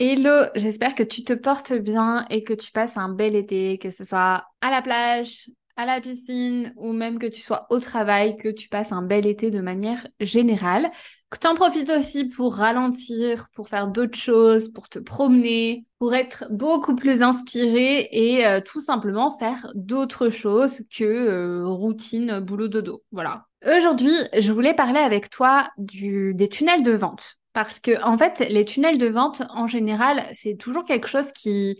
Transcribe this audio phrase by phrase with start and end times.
[0.00, 3.92] Hello, j'espère que tu te portes bien et que tu passes un bel été, que
[3.92, 8.36] ce soit à la plage, à la piscine ou même que tu sois au travail,
[8.36, 10.90] que tu passes un bel été de manière générale,
[11.30, 16.12] que tu en profites aussi pour ralentir, pour faire d'autres choses, pour te promener, pour
[16.12, 22.66] être beaucoup plus inspiré et euh, tout simplement faire d'autres choses que euh, routine boulot
[22.66, 23.04] dodo.
[23.12, 23.46] Voilà.
[23.64, 27.38] Aujourd'hui, je voulais parler avec toi des tunnels de vente.
[27.54, 31.76] Parce que, en fait, les tunnels de vente, en général, c'est toujours quelque chose qui,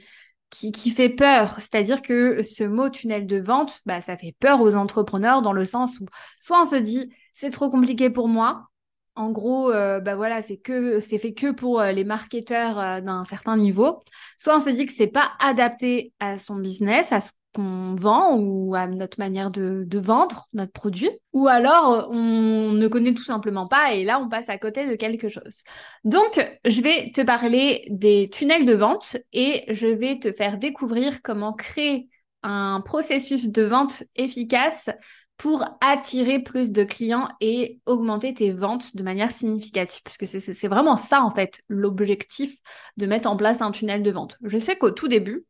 [0.51, 1.57] qui, fait peur.
[1.59, 5.65] C'est-à-dire que ce mot tunnel de vente, bah, ça fait peur aux entrepreneurs dans le
[5.65, 6.07] sens où
[6.41, 8.69] soit on se dit c'est trop compliqué pour moi.
[9.17, 13.01] En gros, euh, bah voilà, c'est que c'est fait que pour euh, les marketeurs euh,
[13.01, 14.03] d'un certain niveau.
[14.39, 17.21] Soit on se dit que c'est pas adapté à son business, à
[17.55, 23.15] qu'on vend ou à notre manière de, vendre notre produit, ou alors on ne connaît
[23.15, 25.63] tout simplement pas et là on passe à côté de quelque chose.
[26.05, 31.23] Donc je vais te parler des tunnels de vente et je vais te faire découvrir
[31.23, 32.09] comment créer
[32.43, 34.91] un processus de vente efficace
[35.37, 40.03] pour attirer plus de clients et augmenter tes ventes de manière significative.
[40.05, 42.55] Parce que c'est vraiment ça, en fait, l'objectif
[42.97, 44.39] de mettre en place un tunnel de vente.
[44.45, 45.45] Je sais qu'au tout début,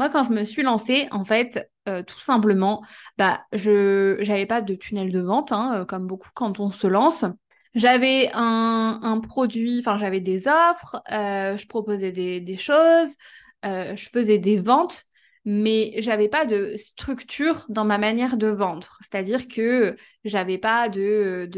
[0.00, 2.82] moi, quand je me suis lancée, en fait, euh, tout simplement,
[3.18, 6.86] bah, je n'avais pas de tunnel de vente, hein, euh, comme beaucoup quand on se
[6.86, 7.26] lance.
[7.74, 13.14] J'avais un, produit, enfin, j'avais des offres, euh, je proposais des, choses,
[13.62, 15.04] je faisais des ventes,
[15.44, 18.96] mais j'avais pas de structure dans ma manière de vendre.
[19.02, 21.50] C'est-à-dire que j'avais pas de,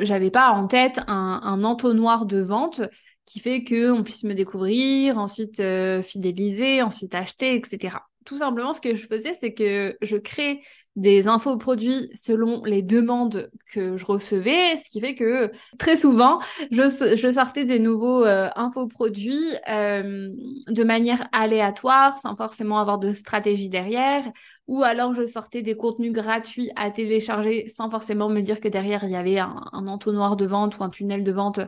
[0.00, 2.82] j'avais pas en tête un entonnoir de vente
[3.24, 7.96] qui fait qu'on puisse me découvrir, ensuite euh, fidéliser, ensuite acheter, etc.
[8.26, 10.60] Tout simplement, ce que je faisais, c'est que je crée
[10.94, 16.38] des infoproduits selon les demandes que je recevais, ce qui fait que très souvent,
[16.70, 20.30] je, sortais des nouveaux euh, infoproduits euh,
[20.68, 24.30] de manière aléatoire, sans forcément avoir de stratégie derrière,
[24.66, 29.04] ou alors je sortais des contenus gratuits à télécharger sans forcément me dire que derrière,
[29.04, 31.60] il y avait un, un entonnoir de vente ou un tunnel de vente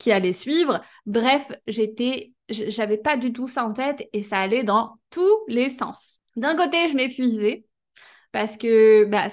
[0.00, 0.80] qui allait suivre.
[1.06, 5.68] Bref, j'étais, j'avais pas du tout ça en tête et ça allait dans tous les
[5.68, 6.18] sens.
[6.36, 7.64] D'un côté, je m'épuisais
[8.32, 9.26] parce que bah,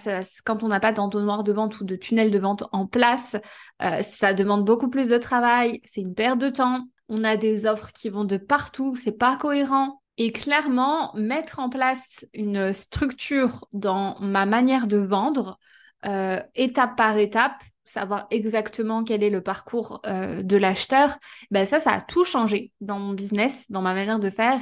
[0.44, 3.35] quand on n'a pas d'entonnoir de vente ou de tunnel de vente en place,
[3.81, 6.81] euh, ça demande beaucoup plus de travail, c'est une perte de temps.
[7.09, 10.01] On a des offres qui vont de partout, c'est pas cohérent.
[10.17, 15.59] Et clairement, mettre en place une structure dans ma manière de vendre,
[16.06, 21.18] euh, étape par étape, savoir exactement quel est le parcours euh, de l'acheteur,
[21.52, 24.62] ben ça, ça a tout changé dans mon business, dans ma manière de faire.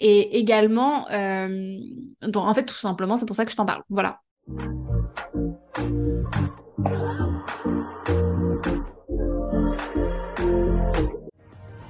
[0.00, 1.76] Et également, euh,
[2.22, 3.82] donc en fait, tout simplement, c'est pour ça que je t'en parle.
[3.88, 4.20] Voilà.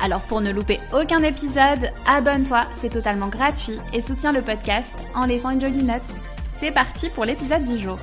[0.00, 5.26] Alors pour ne louper aucun épisode, abonne-toi, c'est totalement gratuit et soutiens le podcast en
[5.26, 6.14] laissant une jolie note.
[6.58, 7.98] C'est parti pour l'épisode du jour.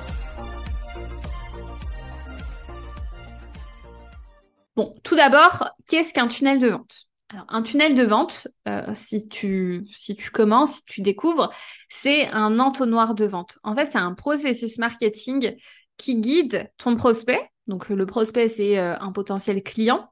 [4.76, 7.06] Bon, tout d'abord, qu'est-ce qu'un tunnel de vente?
[7.32, 11.50] Alors, un tunnel de vente, euh, si, tu, si tu commences, si tu découvres,
[11.88, 13.58] c'est un entonnoir de vente.
[13.64, 15.56] En fait, c'est un processus marketing
[15.96, 20.08] qui guide ton prospect, donc le prospect c'est euh, un potentiel client,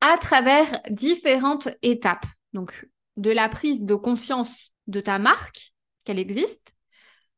[0.00, 2.26] à travers différentes étapes.
[2.52, 5.72] Donc de la prise de conscience de ta marque,
[6.04, 6.74] qu'elle existe,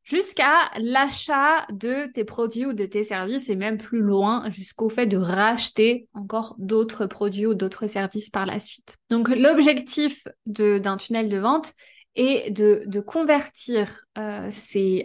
[0.02, 5.06] jusqu'à l'achat de tes produits ou de tes services et même plus loin jusqu'au fait
[5.06, 8.96] de racheter encore d'autres produits ou d'autres services par la suite.
[9.10, 11.74] Donc l'objectif d'un tunnel de vente,
[12.16, 15.02] et de, convertir euh, ces,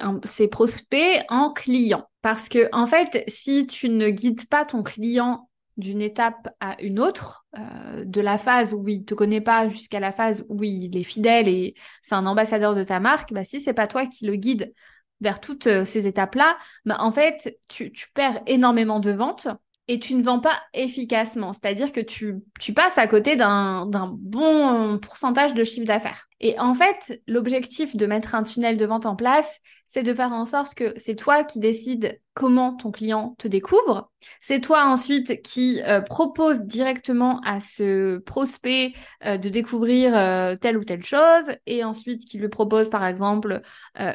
[0.50, 2.09] prospects en clients.
[2.22, 7.00] Parce que, en fait, si tu ne guides pas ton client d'une étape à une
[7.00, 10.62] autre, euh, de la phase où il ne te connaît pas jusqu'à la phase où
[10.64, 14.06] il est fidèle et c'est un ambassadeur de ta marque, bah, si c'est pas toi
[14.06, 14.74] qui le guide
[15.22, 19.48] vers toutes euh, ces étapes-là, bah, en fait, tu, tu perds énormément de ventes
[19.90, 21.52] et tu ne vends pas efficacement.
[21.52, 22.44] C'est-à-dire que tu,
[22.76, 23.88] passes à côté d'un
[24.20, 26.28] bon pourcentage de chiffre d'affaires.
[26.40, 30.32] Et en fait, l'objectif de mettre un tunnel de vente en place, c'est de faire
[30.32, 34.12] en sorte que c'est toi qui décides comment ton client te découvre.
[34.40, 38.94] C'est toi ensuite qui euh, propose directement à ce prospect
[39.26, 43.62] euh, de découvrir euh, telle ou telle chose et ensuite qui lui propose par exemple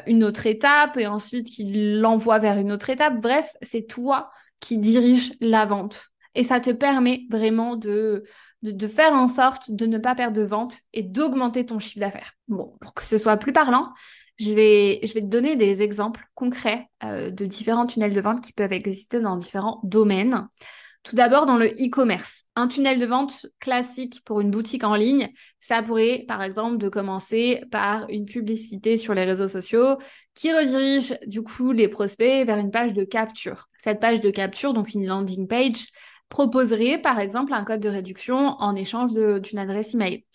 [0.07, 1.65] une autre étape et ensuite qui
[1.99, 3.19] l'envoie vers une autre étape.
[3.19, 6.09] Bref, c'est toi qui dirige la vente.
[6.33, 8.23] Et ça te permet vraiment de,
[8.89, 12.33] faire en sorte de ne pas perdre de vente et d'augmenter ton chiffre d'affaires.
[12.47, 13.93] Bon, pour que ce soit plus parlant,
[14.37, 18.41] je vais, je vais te donner des exemples concrets euh, de différents tunnels de vente
[18.41, 20.47] qui peuvent exister dans différents domaines.
[21.05, 22.45] Tout d'abord, dans le e-commerce.
[22.55, 25.29] Un tunnel de vente classique pour une boutique en ligne,
[25.59, 29.99] ça pourrait, par exemple, de commencer par une publicité sur les réseaux sociaux
[30.33, 33.69] qui redirige, du coup, les prospects vers une page de capture.
[33.77, 35.85] Cette page de capture, donc une landing page,
[36.29, 40.25] proposerait, par exemple, un code de réduction en échange d'une adresse email.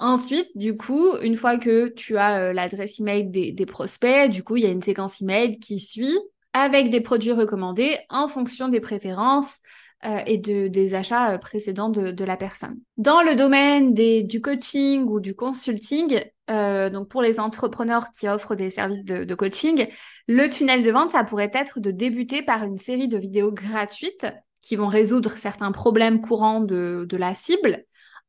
[0.00, 4.42] Ensuite, du coup, une fois que tu as euh, l'adresse email des, des prospects, du
[4.42, 6.18] coup, il y a une séquence email qui suit
[6.52, 9.60] avec des produits recommandés en fonction des préférences,
[10.04, 12.78] euh, et de, des achats euh, précédents de, la personne.
[12.98, 18.54] Dans le domaine du coaching ou du consulting, euh, donc pour les entrepreneurs qui offrent
[18.54, 19.86] des services de, coaching,
[20.28, 24.26] le tunnel de vente, ça pourrait être de débuter par une série de vidéos gratuites
[24.60, 27.82] qui vont résoudre certains problèmes courants de, la cible.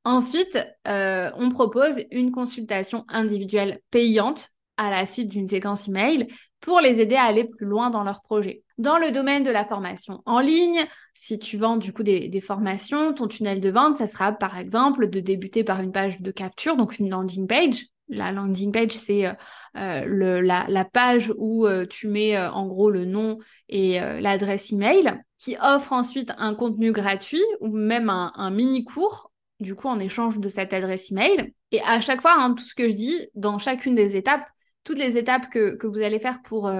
[0.05, 6.27] Ensuite, on propose une consultation individuelle payante à la suite d'une séquence email
[6.61, 8.63] pour les aider à aller plus loin dans leur projet.
[8.77, 13.13] Dans le domaine de la formation en ligne, si tu vends du coup des, formations,
[13.13, 16.77] ton tunnel de vente, ça sera par exemple de débuter par une page de capture,
[16.77, 17.85] donc une landing page.
[18.09, 19.33] La landing page, c'est euh,
[19.77, 25.57] euh, la, page où euh, tu mets en gros le nom et l'adresse email, qui
[25.61, 30.49] offre ensuite un contenu gratuit ou même un, mini cours, du coup en échange de
[30.49, 31.51] cette adresse email.
[31.71, 34.47] Et à chaque fois, hein, tout ce que je dis, dans chacune des étapes,
[34.87, 36.71] toutes les étapes que, vous allez faire pour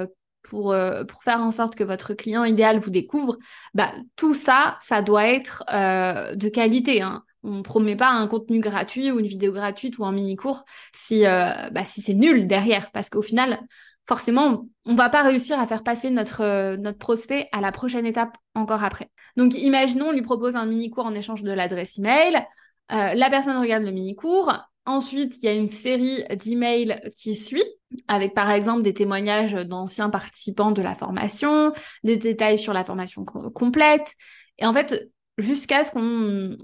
[0.50, 3.38] pour, euh, pour faire en sorte que votre client idéal vous découvre,
[3.74, 7.02] bah, tout ça, ça doit être euh, de qualité.
[7.02, 7.24] Hein.
[7.44, 10.64] On ne promet pas un contenu gratuit ou une vidéo gratuite ou un mini-cours
[10.94, 12.92] si, euh, bah, c'est nul derrière.
[12.92, 13.60] Parce qu'au final,
[14.08, 18.36] forcément, on ne va pas réussir à faire passer notre prospect à la prochaine étape
[18.56, 19.10] encore après.
[19.36, 22.46] Donc, imaginons, on lui propose un mini-cours en échange de l'adresse email.
[22.90, 24.54] la personne regarde le mini-cours.
[24.88, 27.64] Ensuite, il y a une série d'emails qui suit
[28.08, 31.74] avec par exemple des témoignages d'anciens participants de la formation,
[32.06, 34.14] des détails sur la formation complète.
[34.58, 36.58] Et en fait, jusqu'à ce qu'on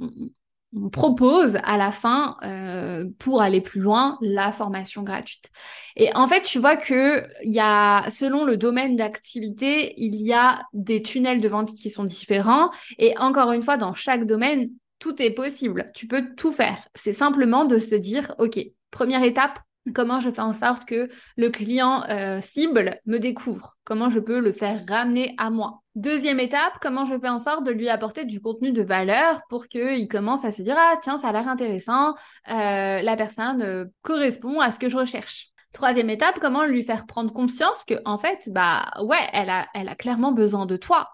[0.91, 5.51] propose à la fin, euh, pour aller plus loin, la formation gratuite.
[5.97, 10.63] Et en fait, tu vois que y a, selon le domaine d'activité, il y a
[10.71, 12.71] des tunnels de vente qui sont différents.
[12.97, 14.69] Et encore une fois, dans chaque domaine,
[15.03, 15.91] tout est possible.
[15.93, 16.77] Tu peux tout faire.
[16.95, 18.57] C'est simplement de se dire, OK,
[18.89, 19.59] première étape,
[19.93, 23.75] Comment je fais en sorte que le client euh, cible me découvre?
[23.83, 25.81] Comment je peux le faire ramener à moi?
[25.95, 29.67] Deuxième étape, comment je fais en sorte de lui apporter du contenu de valeur pour
[29.67, 32.13] qu'il commence à se dire ah tiens ça a l'air intéressant,
[32.49, 35.49] euh, la personne euh, correspond à ce que je recherche.
[35.73, 39.89] Troisième étape, comment lui faire prendre conscience que en fait bah ouais elle a elle
[39.89, 41.09] a clairement besoin de toi.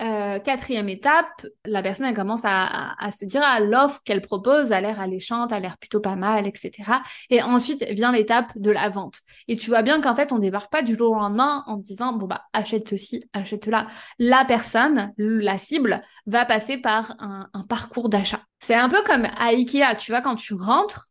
[0.00, 5.00] Euh, quatrième étape, la personne commence à, se dire ah, l'offre qu'elle propose a l'air
[5.00, 7.00] alléchante, a l'air plutôt pas mal, etc.
[7.30, 9.20] Et ensuite vient l'étape de la vente.
[9.48, 12.12] Et tu vois bien qu'en fait on débarque pas du jour au lendemain en disant
[12.12, 13.88] bon bah achète ceci, achète là.
[14.18, 18.40] La personne, la cible, va passer par un, un parcours d'achat.
[18.60, 21.08] C'est un peu comme à Ikea, tu vois quand tu rentres,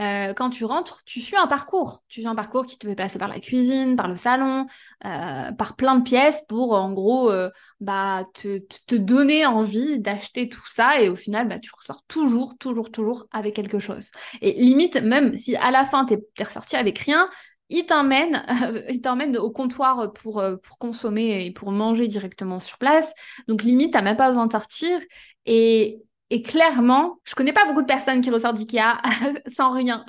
[0.00, 2.02] euh, quand tu rentres, tu suis un parcours.
[2.08, 4.66] Tu suis un parcours qui te fait passer par la cuisine, par le salon,
[5.04, 10.48] euh, par plein de pièces pour, en gros, euh, bah, te, te, donner envie d'acheter
[10.48, 11.00] tout ça.
[11.02, 14.10] Et au final, bah, tu ressors toujours, toujours, toujours avec quelque chose.
[14.40, 17.28] Et limite, même si à la fin, tu es, ressorti avec rien,
[17.68, 18.42] il t'emmène,
[19.02, 23.12] t'emmène au comptoir pour, pour consommer et pour manger directement sur place.
[23.48, 24.98] Donc, limite, tu même pas besoin de sortir.
[25.44, 29.00] Et, et clairement, je connais pas beaucoup de personnes qui ressortent d'IKEA
[29.48, 30.04] sans rien.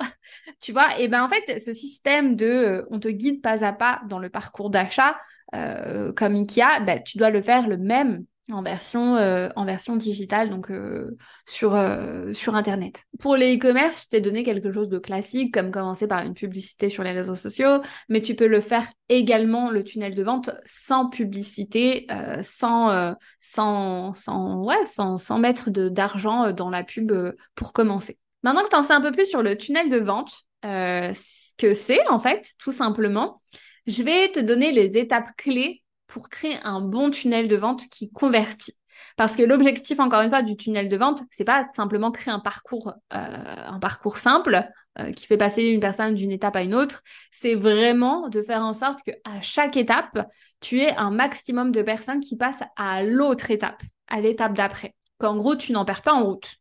[0.60, 3.72] Tu vois, et ben en fait, ce système de euh, on te guide pas à
[3.72, 5.20] pas dans le parcours d'achat
[5.54, 9.94] euh, comme IKEA, ben, tu dois le faire le même en version, euh, en version
[9.96, 13.04] digitale, donc euh, sur, euh, sur Internet.
[13.20, 16.88] Pour les e-commerce, je t'ai donné quelque chose de classique, comme commencer par une publicité
[16.88, 21.08] sur les réseaux sociaux, mais tu peux le faire également, le tunnel de vente, sans
[21.08, 22.06] publicité,
[22.42, 27.12] sans, sans, sans, ouais, sans, sans mettre d'argent dans la pub
[27.54, 28.18] pour commencer.
[28.42, 32.08] Maintenant que tu en sais un peu plus sur le tunnel de vente, que c'est
[32.08, 33.42] en fait, tout simplement,
[33.86, 38.10] je vais te donner les étapes clés pour créer un bon tunnel de vente qui
[38.10, 38.74] convertit.
[39.16, 42.38] Parce que l'objectif, encore une fois, du tunnel de vente, c'est pas simplement créer un
[42.38, 44.62] parcours, euh, simple
[44.98, 47.02] euh, qui fait passer une personne d'une étape à une autre.
[47.30, 50.28] C'est vraiment de faire en sorte que à chaque étape,
[50.60, 54.94] tu aies un maximum de personnes qui passent à l'autre étape, à l'étape d'après.
[55.18, 56.56] Qu'en gros, tu n'en perds pas en route.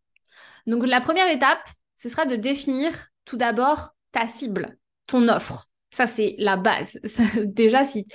[0.65, 1.67] Donc, la première étape,
[1.97, 2.93] ce sera de définir
[3.25, 4.77] tout d'abord ta cible,
[5.07, 5.70] ton offre.
[5.91, 6.99] Ça, c'est la base.
[7.43, 8.07] déjà, si,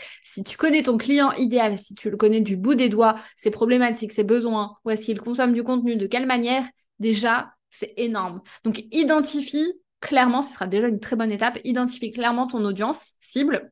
[0.45, 4.12] tu connais ton client idéal, si tu le connais du bout des doigts, ses problématiques,
[4.12, 6.64] ses besoins, ou est-ce qu'il consomme du contenu, de quelle manière,
[6.99, 8.40] déjà, c'est énorme.
[8.64, 13.71] Donc, identifie clairement, ce sera déjà une très bonne étape, identifie clairement ton audience cible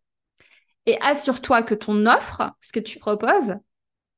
[0.86, 3.54] et assure-toi que ton offre, ce que tu proposes,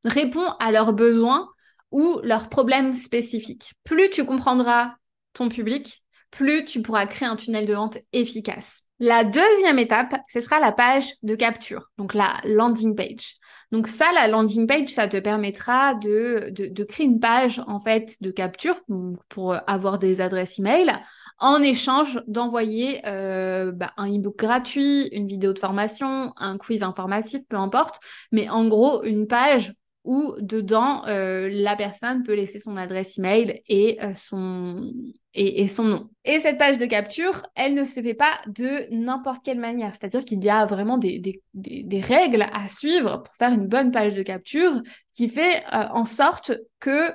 [0.04, 1.48] répond à leurs besoins
[1.90, 3.74] ou leurs problèmes spécifiques.
[3.84, 4.94] Plus tu comprendras
[5.32, 8.82] ton public, plus tu pourras créer un tunnel de vente efficace.
[8.98, 13.36] La deuxième étape, ce sera la page de capture, donc la landing page.
[13.70, 16.50] Donc ça, la landing page, ça te permettra de,
[16.84, 18.80] créer une page en fait de capture
[19.28, 20.90] pour avoir des adresses email
[21.38, 27.42] en échange d'envoyer euh, bah, un e-book gratuit, une vidéo de formation, un quiz informatif,
[27.50, 28.00] peu importe,
[28.32, 29.74] mais en gros une page
[30.06, 34.92] où dedans euh, la personne peut laisser son adresse email et euh, son
[35.38, 36.08] et, son nom.
[36.24, 39.92] Et cette page de capture, elle ne se fait pas de n'importe quelle manière.
[39.94, 41.20] C'est-à-dire qu'il y a vraiment des,
[41.52, 44.80] des, règles à suivre pour faire une bonne page de capture
[45.12, 47.10] qui fait euh, en sorte que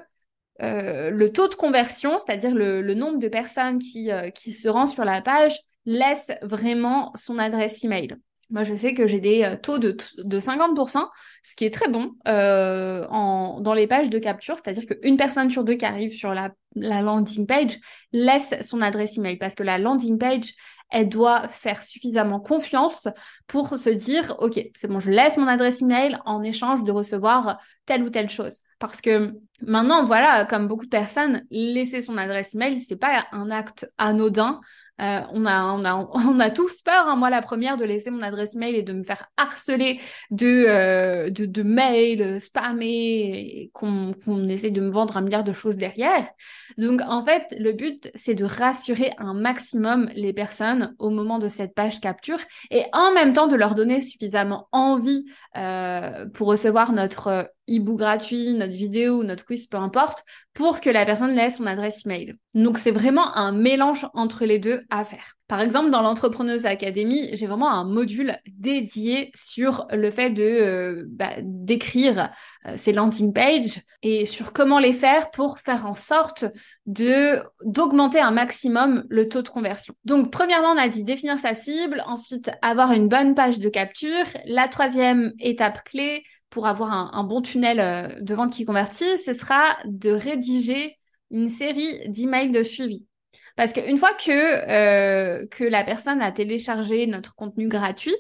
[0.60, 5.24] le taux de conversion, c'est-à-dire le, nombre de personnes qui, qui se rendent sur la
[5.24, 8.16] page, laisse vraiment son adresse email.
[8.52, 11.08] Moi, je sais que j'ai des euh, taux de, de 50%,
[11.42, 15.64] ce qui est très bon euh, dans les pages de capture, c'est-à-dire qu'une personne sur
[15.64, 17.80] deux qui arrive sur la, la, landing page
[18.12, 20.54] laisse son adresse email parce que la landing page,
[20.90, 23.08] elle doit faire suffisamment confiance
[23.48, 27.58] pour se dire, OK, c'est bon, je laisse mon adresse email en échange de recevoir
[27.86, 28.60] telle ou telle chose.
[28.80, 29.34] Parce que
[29.68, 34.60] maintenant, voilà, comme beaucoup de personnes, laisser son adresse email, c'est pas un acte anodin.
[35.02, 38.12] Euh, on, a, on, a, on a tous peur, hein, moi la première, de laisser
[38.12, 40.00] mon adresse mail et de me faire harceler
[40.30, 44.14] de, euh, de, de, mails spammés, qu'on
[44.48, 46.30] essaie de me vendre un milliard de choses derrière.
[46.78, 51.48] Donc en fait, le but, c'est de rassurer un maximum les personnes au moment de
[51.48, 52.40] cette page capture
[52.70, 55.26] et en même temps de leur donner suffisamment envie
[55.58, 61.36] euh, pour recevoir notre e-book gratuit, notre vidéo, notre peu importe, pour que la personne
[61.36, 62.36] laisse son adresse email.
[62.54, 65.36] Donc c'est vraiment un mélange entre les deux à faire.
[65.52, 71.04] Par exemple, dans l'Entrepreneuse Academy, j'ai vraiment un module dédié sur le fait de euh,
[71.10, 72.30] bah, d'écrire
[72.66, 76.46] euh, ces landing pages et sur comment les faire pour faire en sorte
[76.86, 79.94] de d'augmenter un maximum le taux de conversion.
[80.06, 84.24] Donc, premièrement, on a dit définir sa cible, ensuite avoir une bonne page de capture.
[84.46, 89.34] La troisième étape clé pour avoir un, bon tunnel euh, de vente qui convertit, ce
[89.34, 91.00] sera de rédiger
[91.32, 93.08] une série d'emails de suivi.
[93.56, 94.32] Parce qu'une fois que,
[94.70, 98.16] euh, que la personne a téléchargé notre contenu gratuit,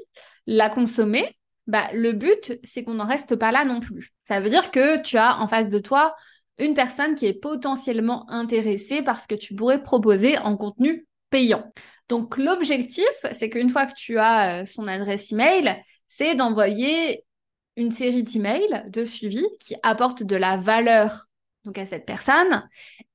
[0.48, 1.26] l'a consommé,
[1.68, 4.14] bah, le but, c'est qu'on n'en reste pas là non plus.
[4.24, 6.16] Ça veut dire que tu as en face de toi
[6.58, 11.70] une personne qui est potentiellement intéressée par ce que tu pourrais proposer en contenu payant.
[12.08, 17.26] Donc l'objectif, c'est qu'une fois que tu as euh, son adresse email, c'est d'envoyer
[17.75, 21.28] une série d'emails de suivi qui apportent de la valeur
[21.63, 22.68] donc à cette personne,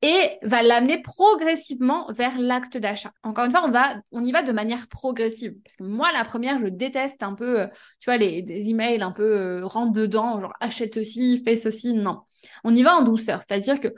[0.03, 3.13] et va l'amener progressivement vers l'acte d'achat.
[3.25, 5.55] Encore une fois, on va, y va de manière progressive.
[5.65, 7.67] Parce que moi, la première, je déteste un peu, euh,
[7.99, 11.93] tu vois, les des emails un peu euh, rentre dedans, genre achète ceci, fais ceci.
[11.93, 12.21] Non,
[12.63, 13.41] on y va en douceur.
[13.41, 13.89] C'est-à-dire que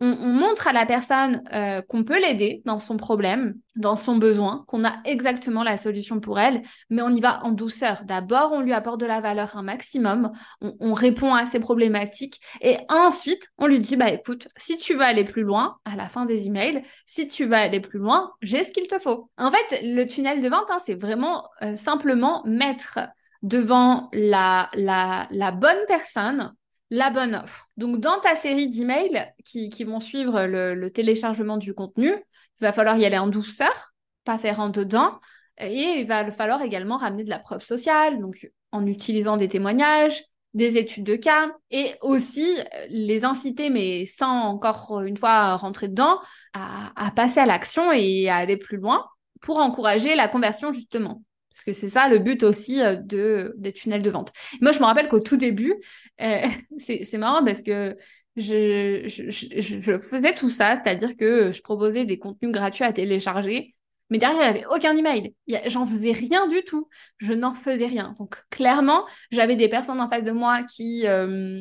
[0.00, 4.64] on, montre à la personne euh, qu'on peut l'aider dans son problème, dans son besoin,
[4.66, 8.02] qu'on a exactement la solution pour elle, mais on y va en douceur.
[8.04, 12.78] D'abord, on lui apporte de la valeur un maximum, on, répond à ses problématiques, et
[12.88, 16.24] ensuite, on lui dit, bah écoute, si tu veux aller plus loin, à la fin
[16.24, 19.30] des emails, si tu veux aller plus loin, j'ai ce qu'il te faut.
[19.36, 23.00] En fait, le tunnel de vente, hein, c'est vraiment euh, simplement mettre
[23.42, 26.54] devant la, la, la bonne personne
[26.90, 27.70] la bonne offre.
[27.76, 32.72] Donc, dans ta série d'emails qui, qui vont suivre le, téléchargement du contenu, il va
[32.72, 33.92] falloir y aller en douceur,
[34.24, 35.20] pas faire en dedans.
[35.58, 40.24] Et il va falloir également ramener de la preuve sociale, donc en utilisant des témoignages,
[40.54, 45.88] des études de cas, et aussi euh, les inciter, mais sans encore une fois rentrer
[45.88, 46.18] dedans,
[46.54, 49.06] à, à passer à l'action et à aller plus loin
[49.42, 51.22] pour encourager la conversion justement.
[51.50, 54.32] Parce que c'est ça le but aussi euh, de, des tunnels de vente.
[54.60, 55.74] Moi, je me rappelle qu'au tout début,
[56.22, 56.46] euh,
[56.78, 57.96] c'est marrant parce que
[58.36, 63.74] je, je, faisais tout ça, c'est-à-dire que je proposais des contenus gratuits à télécharger,
[64.10, 65.34] mais derrière, il n'y avait aucun email.
[65.66, 66.88] J'en faisais rien du tout.
[67.18, 68.14] Je n'en faisais rien.
[68.18, 71.60] Donc, clairement, j'avais des personnes en face de moi qui, euh,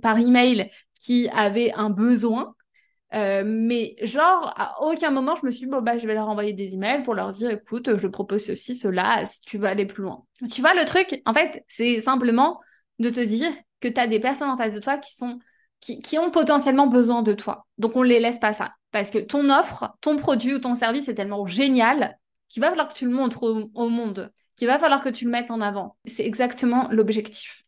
[0.00, 2.54] par email, qui avaient un besoin.
[3.14, 6.28] Euh, mais genre, à aucun moment, je me suis dit, bon, bah, je vais leur
[6.28, 9.86] envoyer des emails pour leur dire, écoute, je propose ceci, cela, si tu veux aller
[9.86, 10.24] plus loin.
[10.50, 12.60] Tu vois, le truc, en fait, c'est simplement
[12.98, 13.50] de te dire
[13.80, 15.38] que tu as des personnes en face de toi qui sont
[15.80, 17.66] qui, ont potentiellement besoin de toi.
[17.78, 18.72] Donc, on ne les laisse pas ça.
[18.92, 22.16] Parce que ton offre, ton produit ou ton service est tellement génial
[22.48, 25.32] qu'il va falloir que tu le montres au monde, qu'il va falloir que tu le
[25.32, 25.96] mettes en avant.
[26.04, 27.61] C'est exactement l'objectif.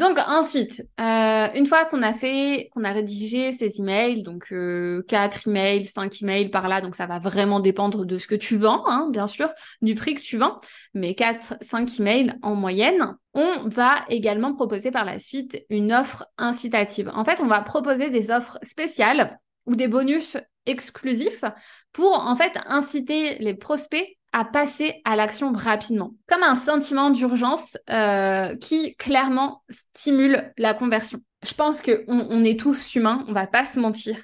[0.00, 5.02] Donc ensuite, euh, une fois qu'on a fait, qu'on a rédigé ces emails, donc euh,
[5.08, 8.56] 4 emails, 5 emails par là, donc ça va vraiment dépendre de ce que tu
[8.56, 9.50] vends, hein, bien sûr,
[9.82, 10.58] du prix que tu vends,
[10.94, 16.24] mais 4, 5 emails en moyenne, on va également proposer par la suite une offre
[16.38, 17.10] incitative.
[17.14, 21.44] En fait, on va proposer des offres spéciales ou des bonus exclusifs
[21.92, 27.76] pour en fait inciter les prospects à passer à l'action rapidement, comme un sentiment d'urgence
[27.90, 31.20] euh, qui clairement stimule la conversion.
[31.42, 34.16] Je pense qu'on on est tous humains, on va pas se mentir.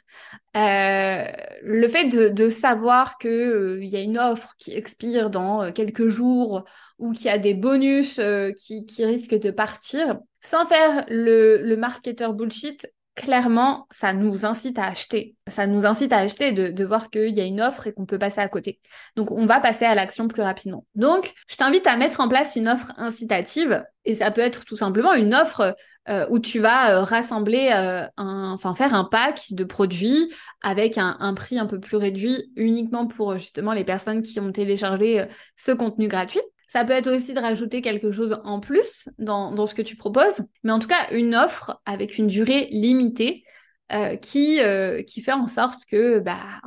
[0.56, 1.24] Euh,
[1.62, 6.64] le fait de, savoir qu'il euh, y a une offre qui expire dans quelques jours
[6.98, 8.20] ou qu'il y a des bonus
[8.58, 12.86] qui, qui risquent de partir, sans faire le, le marketeur bullshit,
[13.16, 15.34] clairement, ça nous incite à acheter.
[15.48, 18.18] Ça nous incite à acheter de, voir qu'il y a une offre et qu'on peut
[18.18, 18.78] passer à côté.
[19.16, 20.86] Donc, on va passer à l'action plus rapidement.
[20.94, 24.76] Donc, je t'invite à mettre en place une offre incitative et ça peut être tout
[24.76, 25.74] simplement une offre
[26.08, 30.30] euh, où tu vas euh, rassembler, euh, enfin faire un pack de produits
[30.62, 35.24] avec un, prix un peu plus réduit uniquement pour justement les personnes qui ont téléchargé
[35.56, 36.42] ce contenu gratuit.
[36.66, 40.42] Ça peut être aussi de rajouter quelque chose en plus dans, ce que tu proposes,
[40.64, 43.44] mais en tout cas une offre avec une durée limitée
[43.92, 46.60] euh, qui, euh, qui fait en sorte que bah,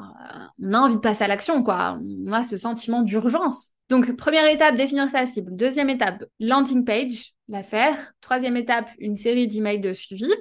[0.62, 2.00] on a envie de passer à l'action, quoi.
[2.26, 3.72] On a ce sentiment d'urgence.
[3.90, 5.56] Donc, première étape, définir sa cible.
[5.56, 8.14] Deuxième étape, landing page, la faire.
[8.22, 10.32] Troisième étape, une série d'emails de suivi.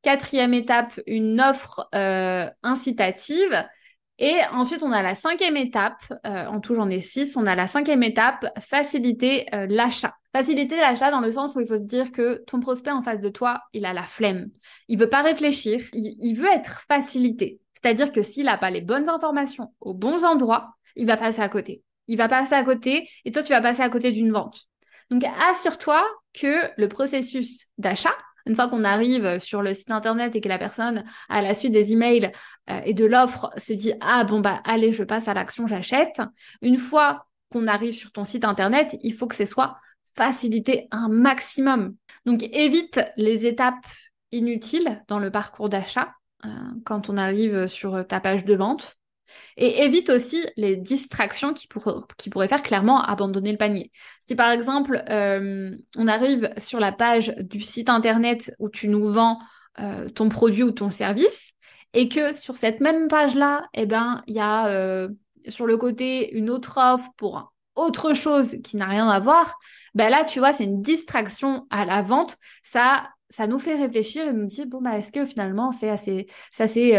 [0.00, 3.64] Quatrième étape, une offre euh, incitative.
[4.18, 7.54] Et ensuite, on a la cinquième étape, euh, en tout j'en ai six, on a
[7.54, 10.14] la cinquième étape, faciliter euh, l'achat.
[10.32, 13.20] Faciliter l'achat dans le sens où il faut se dire que ton prospect en face
[13.20, 14.48] de toi, il a la flemme.
[14.88, 17.60] Il veut pas réfléchir, il, veut être facilité.
[17.74, 21.48] C'est-à-dire que s'il n'a pas les bonnes informations aux bons endroits, il va passer à
[21.48, 21.82] côté.
[22.08, 24.64] Il va passer à côté et toi, tu vas passer à côté d'une vente.
[25.10, 26.02] Donc, assure-toi
[26.32, 30.58] que le processus d'achat, une fois qu'on arrive sur le site internet et que la
[30.58, 32.30] personne, à la suite des emails
[32.70, 36.20] euh, et de l'offre, se dit Ah bon, bah allez, je passe à l'action, j'achète.
[36.62, 39.78] Une fois qu'on arrive sur ton site internet, il faut que ce soit
[40.16, 41.94] facilité un maximum.
[42.26, 43.84] Donc évite les étapes
[44.32, 46.12] inutiles dans le parcours d'achat
[46.44, 46.48] euh,
[46.84, 48.98] quand on arrive sur ta page de vente.
[49.56, 53.92] Et évite aussi les distractions qui, pourraient faire clairement abandonner le panier.
[54.20, 59.04] Si par exemple, euh, on arrive sur la page du site internet où tu nous
[59.04, 59.38] vends
[59.80, 61.52] euh, ton produit ou ton service,
[61.92, 65.08] et que sur cette même page-là, eh ben, il y a euh,
[65.48, 69.56] sur le côté une autre offre pour autre chose qui n'a rien à voir,
[69.94, 72.36] ben là, tu vois, c'est une distraction à la vente.
[72.62, 76.26] Ça, ça nous fait réfléchir et nous dit, bon, bah, est-ce que finalement, c'est assez,
[76.52, 76.96] ça c'est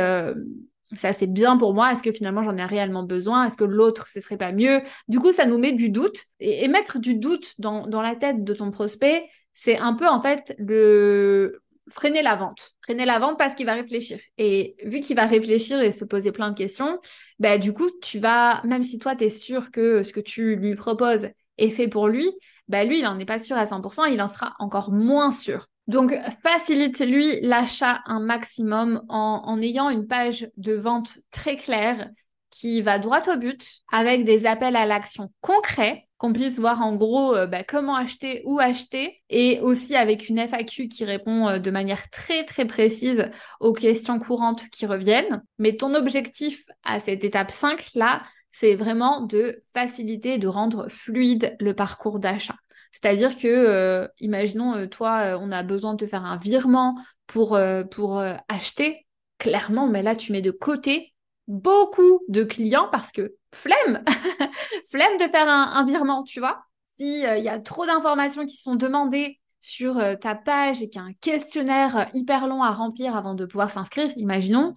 [0.95, 1.91] c'est assez bien pour moi.
[1.91, 3.45] Est-ce que finalement j'en ai réellement besoin?
[3.45, 4.81] Est-ce que l'autre, ce serait pas mieux?
[5.07, 6.23] Du coup, ça nous met du doute.
[6.39, 10.21] Et, mettre du doute dans, dans, la tête de ton prospect, c'est un peu en
[10.21, 12.75] fait le freiner la vente.
[12.83, 14.19] Freiner la vente parce qu'il va réfléchir.
[14.37, 16.99] Et vu qu'il va réfléchir et se poser plein de questions,
[17.39, 20.55] bah, du coup, tu vas, même si toi, tu es sûr que ce que tu
[20.55, 22.29] lui proposes est fait pour lui,
[22.67, 25.67] bah, lui, il n'en est pas sûr à 100%, il en sera encore moins sûr.
[25.87, 32.09] Donc, facilite-lui l'achat un maximum en, ayant une page de vente très claire
[32.49, 36.95] qui va droit au but avec des appels à l'action concrets qu'on puisse voir en
[36.95, 41.59] gros euh, bah, comment acheter, où acheter et aussi avec une FAQ qui répond euh,
[41.59, 45.43] de manière très très précise aux questions courantes qui reviennent.
[45.59, 48.23] Mais ton objectif à cette étape 5 là,
[48.57, 52.55] c'est vraiment de faciliter, de rendre fluide le parcours d'achat.
[52.93, 56.95] C'est-à-dire que, euh, imaginons, euh, toi, euh, on a besoin de te faire un virement
[57.27, 57.59] pour,
[57.91, 59.05] pour acheter.
[59.39, 61.13] Clairement, mais là, tu mets de côté
[61.49, 64.05] beaucoup de clients parce que flemme,
[64.89, 66.63] flemme de faire un, virement, tu vois.
[66.93, 71.07] S'il y a trop d'informations qui sont demandées sur ta page et qu'il y a
[71.07, 74.75] un questionnaire hyper long à remplir avant de pouvoir s'inscrire, imaginons,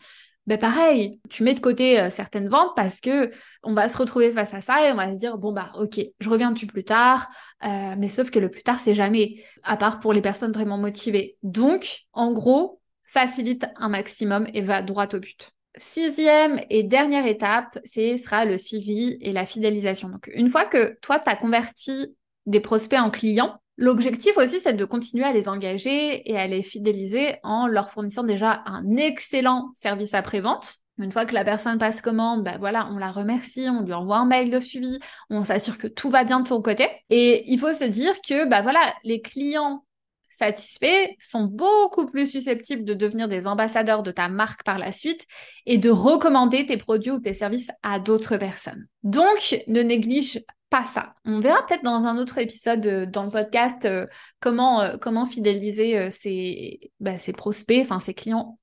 [0.48, 3.30] ben pareil, tu mets de côté euh, certaines ventes parce que
[3.62, 6.00] on va se retrouver face à ça et on va se dire bon bah ok,
[6.18, 7.28] je reviens dessus plus tard,
[7.66, 10.78] euh, mais sauf que le plus tard c'est jamais, à part pour les personnes vraiment
[10.78, 11.36] motivées.
[11.42, 15.50] Donc en gros, facilite un maximum et va droit au but.
[15.76, 20.08] Sixième et dernière étape, ce sera le suivi et la fidélisation.
[20.08, 24.74] Donc une fois que toi tu as converti des prospects en clients, L'objectif aussi, c'est
[24.74, 29.70] de continuer à les engager et à les fidéliser en leur fournissant déjà un excellent
[29.74, 30.78] service après-vente.
[30.98, 34.16] Une fois que la personne passe commande, bah voilà, on la remercie, on lui envoie
[34.16, 34.98] un mail de suivi,
[35.30, 36.88] on s'assure que tout va bien de son côté.
[37.08, 39.84] Et il faut se dire que bah voilà, les clients
[40.28, 45.26] satisfaits sont beaucoup plus susceptibles de devenir des ambassadeurs de ta marque par la suite
[45.66, 48.86] et de recommander tes produits ou tes services à d'autres personnes.
[49.02, 51.14] Donc, ne néglige pas ça.
[51.24, 54.06] On verra peut-être dans un autre épisode euh, dans le podcast euh,
[54.40, 58.58] comment, euh, comment fidéliser ses, bah, ses prospects, enfin ses clients.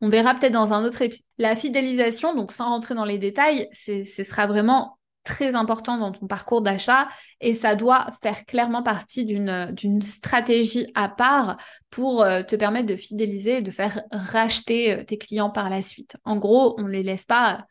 [0.00, 1.24] On verra peut-être dans un autre épisode.
[1.38, 6.26] La fidélisation, donc sans rentrer dans les détails, ce sera vraiment très important dans ton
[6.26, 7.08] parcours d'achat
[7.40, 11.56] et ça doit faire clairement partie d'une stratégie à part
[11.90, 16.16] pour te permettre de fidéliser de faire racheter tes clients par la suite.
[16.24, 17.66] En gros, on ne les laisse pas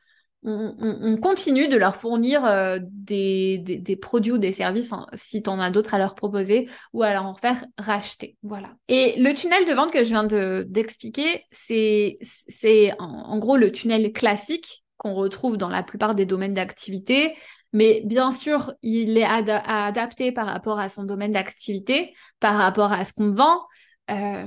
[0.45, 5.59] on, continue de leur fournir euh, des, produits ou des services hein, si tu en
[5.59, 8.37] as d'autres à leur proposer ou à leur faire racheter.
[8.43, 8.69] Voilà.
[8.87, 10.23] Et le tunnel de vente que je viens
[10.65, 12.17] d'expliquer, c'est
[12.99, 17.35] en, gros le tunnel classique qu'on retrouve dans la plupart des domaines d'activité.
[17.73, 23.03] Mais bien sûr, il est adapté par rapport à son domaine d'activité, par rapport à
[23.03, 23.61] ce qu'on vend.
[24.11, 24.45] Euh,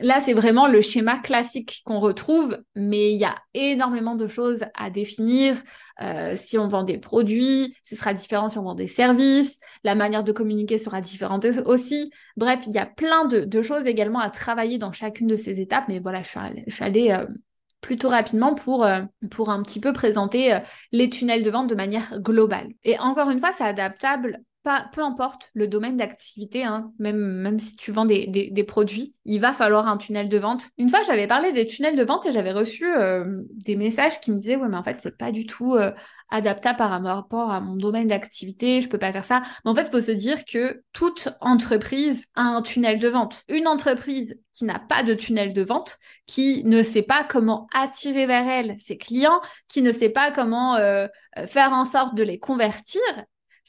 [0.00, 4.64] là, c'est vraiment le schéma classique qu'on retrouve, mais il y a énormément de choses
[4.74, 5.56] à définir.
[6.02, 9.94] Euh, si on vend des produits, ce sera différent si on vend des services, la
[9.94, 12.12] manière de communiquer sera différente aussi.
[12.36, 15.86] Bref, il y a plein de, choses également à travailler dans chacune de ces étapes,
[15.88, 16.28] mais voilà, je
[16.70, 17.26] suis allée, euh,
[17.80, 18.86] plutôt rapidement pour,
[19.30, 20.58] pour un petit peu présenter
[20.92, 22.68] les tunnels de vente de manière globale.
[22.84, 24.40] Et encore une fois, c'est adaptable
[24.92, 29.86] peu importe le domaine d'activité, hein, même, si tu vends des, produits, il va falloir
[29.88, 30.68] un tunnel de vente.
[30.76, 34.30] Une fois, j'avais parlé des tunnels de vente et j'avais reçu euh, des messages qui
[34.30, 35.92] me disaient, ouais, mais en fait, c'est pas du tout euh,
[36.30, 39.42] adaptable par rapport à mon domaine d'activité, je peux pas faire ça.
[39.64, 43.44] Mais en fait, il faut se dire que toute entreprise a un tunnel de vente.
[43.48, 48.26] Une entreprise qui n'a pas de tunnel de vente, qui ne sait pas comment attirer
[48.26, 51.06] vers elle ses clients, qui ne sait pas comment euh,
[51.46, 53.00] faire en sorte de les convertir,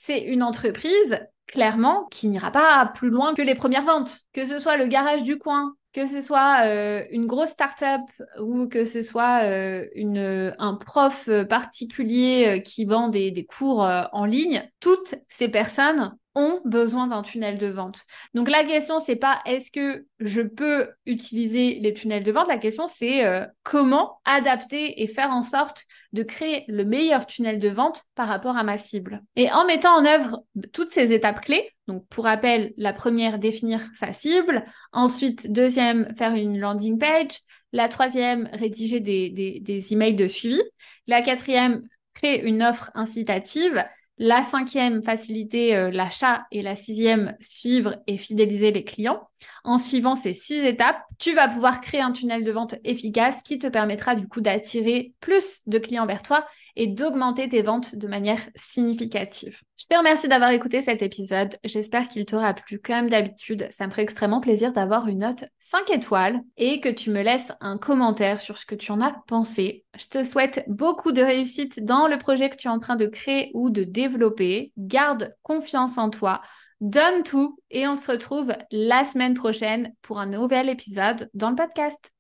[0.02, 4.20] c'est une entreprise, clairement, qui n'ira pas plus loin que les premières ventes.
[4.32, 8.00] Que ce soit le garage du coin, que ce soit euh, une grosse start-up
[8.40, 13.82] ou que ce soit euh, une, un prof particulier euh, qui vend des cours
[14.14, 18.06] en ligne, toutes ces personnes ont besoin d'un tunnel de vente.
[18.34, 22.58] Donc la question c'est pas est-ce que je peux utiliser les tunnels de vente, la
[22.58, 27.69] question c'est euh, comment adapter et faire en sorte de créer le meilleur tunnel de
[27.69, 29.21] vente par rapport à ma cible.
[29.36, 33.82] Et en mettant en œuvre toutes ces étapes clés, donc pour rappel, la première définir
[33.93, 37.39] sa cible, ensuite deuxième faire une landing page,
[37.73, 40.62] la troisième rédiger des, des, des emails de suivi,
[41.08, 41.82] la quatrième
[42.13, 43.84] créer une offre incitative
[44.19, 46.45] la cinquième, faciliter euh, l'achat.
[46.51, 49.29] Et la sixième, suivre et fidéliser les clients.
[49.63, 53.60] En suivant ces six étapes, tu vas pouvoir créer un tunnel de vente efficace qui
[53.60, 58.08] te permettra du coup d'attirer plus de clients vers toi et d'augmenter tes ventes de
[58.08, 59.62] manière significative.
[59.78, 61.58] Je te remercie d'avoir écouté cet épisode.
[61.63, 63.67] J'espère qu'il t'aura plu comme d'habitude.
[63.71, 67.54] Ça me ferait extrêmement plaisir d'avoir une note 5 étoiles et que tu me laisses
[67.62, 69.86] un commentaire sur ce que tu en as pensé.
[69.97, 73.08] Je te souhaite beaucoup de réussite dans le projet que tu es en train de
[73.08, 74.73] créer ou de développer.
[74.78, 76.41] Garde confiance en toi
[76.82, 81.56] donne tout et on se retrouve la semaine prochaine pour un nouvel épisode dans le
[81.56, 82.12] podcast.